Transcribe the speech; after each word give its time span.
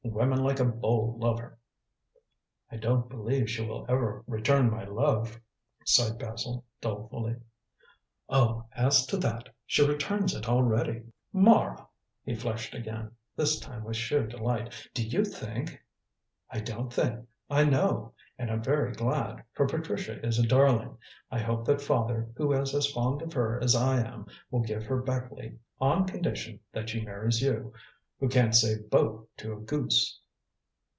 Women 0.03 0.43
like 0.43 0.59
a 0.59 0.65
bold 0.65 1.19
lover." 1.19 1.57
"I 2.69 2.75
don't 2.77 3.07
believe 3.09 3.49
she 3.49 3.65
will 3.65 3.85
ever 3.89 4.23
return 4.27 4.69
my 4.69 4.83
love," 4.83 5.39
sighed 5.85 6.17
Basil 6.19 6.63
dolefully. 6.81 7.37
"Oh, 8.29 8.65
as 8.73 9.05
to 9.07 9.17
that, 9.17 9.49
she 9.65 9.85
returns 9.87 10.35
it 10.35 10.47
already." 10.49 11.03
"Mara!" 11.33 11.87
he 12.23 12.35
flushed 12.35 12.73
again, 12.75 13.11
this 13.35 13.59
time 13.59 13.83
with 13.83 13.95
sheer 13.95 14.27
delight, 14.27 14.73
"do 14.93 15.03
you 15.07 15.23
think" 15.23 15.81
"I 16.51 16.59
don't 16.59 16.91
think. 16.93 17.27
I 17.49 17.63
know, 17.63 18.13
and 18.37 18.51
I'm 18.51 18.61
very 18.63 18.91
glad, 18.91 19.43
for 19.53 19.65
Patricia 19.65 20.23
is 20.25 20.37
a 20.37 20.47
darling. 20.47 20.97
I 21.31 21.39
hope 21.39 21.65
that 21.65 21.81
father, 21.81 22.29
who 22.35 22.51
is 22.51 22.75
as 22.75 22.91
fond 22.91 23.21
of 23.23 23.33
her 23.33 23.63
as 23.63 23.75
I 23.75 24.05
am, 24.05 24.25
will 24.51 24.61
give 24.61 24.83
her 24.85 25.01
Beckleigh 25.01 25.57
on 25.79 26.05
condition 26.05 26.59
that 26.73 26.89
she 26.89 27.01
marries 27.05 27.41
you, 27.41 27.73
who 28.19 28.29
can't 28.29 28.53
say 28.53 28.75
'Bo' 28.77 29.27
to 29.35 29.51
a 29.53 29.59
goose." 29.61 30.19